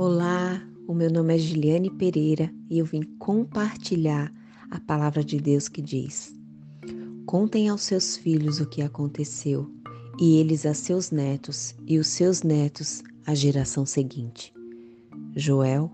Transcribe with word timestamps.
Olá, 0.00 0.62
o 0.86 0.94
meu 0.94 1.10
nome 1.10 1.34
é 1.34 1.38
Giliane 1.38 1.90
Pereira 1.90 2.54
e 2.70 2.78
eu 2.78 2.84
vim 2.84 3.02
compartilhar 3.18 4.32
a 4.70 4.78
palavra 4.78 5.24
de 5.24 5.40
Deus 5.40 5.66
que 5.66 5.82
diz: 5.82 6.32
Contem 7.26 7.68
aos 7.68 7.82
seus 7.82 8.16
filhos 8.16 8.60
o 8.60 8.66
que 8.68 8.80
aconteceu, 8.80 9.68
e 10.16 10.36
eles 10.36 10.64
a 10.64 10.72
seus 10.72 11.10
netos, 11.10 11.74
e 11.84 11.98
os 11.98 12.06
seus 12.06 12.44
netos 12.44 13.02
à 13.26 13.34
geração 13.34 13.84
seguinte. 13.84 14.54
Joel 15.34 15.90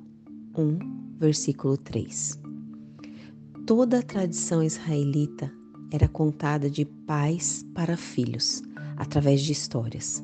1, 0.55 1.17
versículo 1.19 1.79
3. 1.79 2.39
Toda 3.67 4.01
a 4.01 4.03
tradição 4.03 4.63
israelita 4.63 5.51
era 5.91 6.09
contada 6.09 6.69
de 6.69 6.85
pais 6.85 7.65
para 7.75 7.97
filhos, 7.97 8.61
através 8.99 9.41
de 9.41 9.53
histórias. 9.53 10.23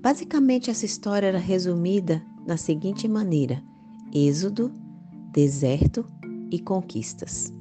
Basicamente, 0.00 0.70
essa 0.70 0.84
história 0.84 1.26
era 1.26 1.38
resumida 1.38 2.22
na 2.46 2.56
seguinte 2.56 3.08
maneira: 3.08 3.62
Êxodo, 4.14 4.72
deserto 5.32 6.04
e 6.50 6.58
conquistas. 6.58 7.52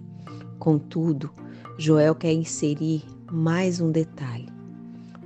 Contudo, 0.59 1.31
Joel 1.77 2.15
quer 2.15 2.33
inserir 2.33 3.03
mais 3.31 3.81
um 3.81 3.91
detalhe. 3.91 4.47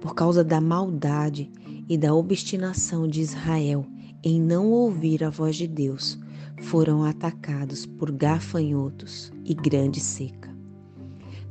Por 0.01 0.15
causa 0.15 0.43
da 0.43 0.61
maldade 0.61 1.51
e 1.87 1.97
da 1.97 2.13
obstinação 2.13 3.07
de 3.07 3.21
Israel 3.21 3.85
em 4.23 4.41
não 4.41 4.71
ouvir 4.71 5.23
a 5.23 5.29
voz 5.29 5.55
de 5.55 5.67
Deus, 5.67 6.17
foram 6.61 7.03
atacados 7.03 7.85
por 7.85 8.11
gafanhotos 8.11 9.31
e 9.45 9.53
grande 9.53 9.99
seca. 9.99 10.49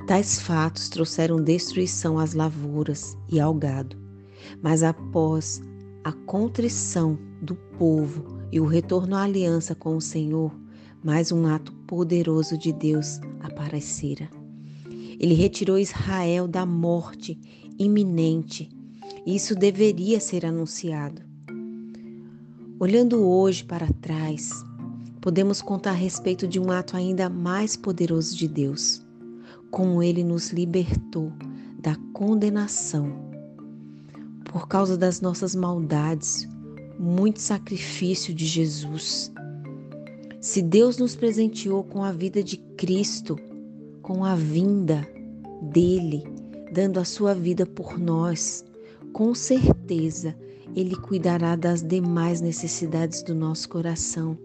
Tais 0.06 0.41
fatos 0.41 0.88
trouxeram 0.88 1.42
destruição 1.42 2.19
às 2.19 2.33
lavouras 2.33 3.16
e 3.28 3.38
ao 3.38 3.55
gado, 3.55 3.97
mas 4.62 4.83
após 4.83 5.60
a 6.05 6.12
contrição 6.12 7.19
do 7.42 7.55
povo 7.55 8.39
e 8.50 8.61
o 8.61 8.67
retorno 8.67 9.14
à 9.14 9.22
aliança 9.22 9.75
com 9.75 9.97
o 9.97 10.00
Senhor, 10.00 10.53
mais 11.03 11.31
um 11.31 11.47
ato 11.47 11.72
poderoso 11.86 12.56
de 12.56 12.72
Deus 12.72 13.20
aparecera. 13.41 14.28
Ele 15.20 15.34
retirou 15.34 15.78
Israel 15.78 16.48
da 16.48 16.64
morte 16.64 17.39
iminente. 17.78 18.69
Isso 19.27 19.55
deveria 19.55 20.20
ser 20.20 20.47
anunciado. 20.47 21.22
Olhando 22.81 23.28
hoje 23.28 23.64
para 23.64 23.92
trás, 24.00 24.50
podemos 25.20 25.61
contar 25.61 25.91
a 25.91 25.94
respeito 25.94 26.47
de 26.47 26.61
um 26.61 26.70
ato 26.70 26.97
ainda 26.97 27.28
mais 27.28 27.77
poderoso 27.77 28.36
de 28.36 28.48
Deus, 28.48 29.05
como 29.70 30.03
ele 30.03 30.22
nos 30.25 30.50
libertou 30.50 31.33
da 31.81 31.97
condenação 32.12 33.28
por 34.59 34.67
causa 34.67 34.97
das 34.97 35.20
nossas 35.20 35.55
maldades, 35.55 36.48
muito 36.98 37.41
sacrifício 37.41 38.34
de 38.34 38.45
Jesus. 38.45 39.31
Se 40.41 40.61
Deus 40.61 40.98
nos 40.98 41.15
presenteou 41.15 41.84
com 41.84 42.03
a 42.03 42.11
vida 42.11 42.42
de 42.42 42.56
Cristo, 42.77 43.39
com 44.03 44.25
a 44.25 44.34
vinda 44.34 45.09
dele, 45.62 46.25
dando 46.73 46.98
a 46.98 47.05
sua 47.05 47.34
vida 47.34 47.65
por 47.65 48.00
nós, 48.00 48.65
com 49.12 49.33
certeza 49.33 50.34
ele 50.75 50.97
cuidará 50.97 51.55
das 51.55 51.81
demais 51.81 52.41
necessidades 52.41 53.22
do 53.22 53.37
nosso 53.37 53.69
coração. 53.69 54.37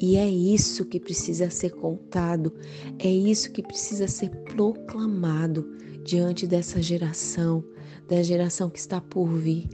E 0.00 0.16
é 0.16 0.28
isso 0.28 0.84
que 0.84 1.00
precisa 1.00 1.50
ser 1.50 1.70
contado, 1.70 2.52
é 2.98 3.10
isso 3.10 3.50
que 3.50 3.62
precisa 3.62 4.06
ser 4.06 4.30
proclamado 4.44 5.68
diante 6.04 6.46
dessa 6.46 6.80
geração, 6.80 7.64
da 8.08 8.22
geração 8.22 8.70
que 8.70 8.78
está 8.78 9.00
por 9.00 9.26
vir. 9.26 9.68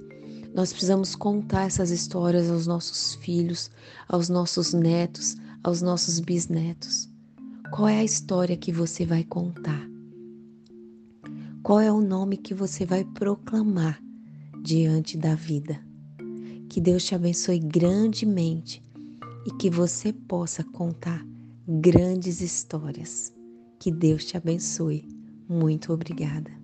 Nós 0.55 0.71
precisamos 0.71 1.15
contar 1.15 1.67
essas 1.67 1.91
histórias 1.91 2.49
aos 2.49 2.67
nossos 2.67 3.15
filhos, 3.17 3.71
aos 4.09 4.29
nossos 4.29 4.73
netos, 4.73 5.37
aos 5.63 5.83
nossos 5.83 6.21
bisnetos. 6.21 7.09
Qual 7.73 7.89
é 7.89 7.99
a 7.99 8.05
história 8.05 8.57
que 8.57 8.73
você 8.73 9.05
vai 9.05 9.25
contar? 9.25 9.91
Qual 11.63 11.81
é 11.81 11.91
o 11.91 12.01
nome 12.01 12.37
que 12.37 12.55
você 12.55 12.85
vai 12.85 13.05
proclamar 13.05 14.01
diante 14.63 15.17
da 15.17 15.35
vida? 15.35 15.81
Que 16.69 16.81
Deus 16.81 17.05
te 17.05 17.15
abençoe 17.15 17.59
grandemente 17.59 18.84
e 19.47 19.51
que 19.53 19.71
você 19.71 20.13
possa 20.13 20.65
contar 20.65 21.25
grandes 21.69 22.41
histórias. 22.41 23.33
Que 23.79 23.91
Deus 23.91 24.25
te 24.25 24.37
abençoe. 24.37 25.09
Muito 25.49 25.93
obrigada. 25.93 26.64